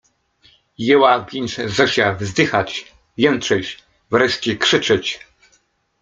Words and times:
Jęła 0.77 1.25
więc 1.25 1.55
Zosia 1.55 2.13
wzdychać, 2.13 2.93
jęczeć, 3.17 3.83
wreszcie 4.11 4.55
krzyczeć. 4.57 5.19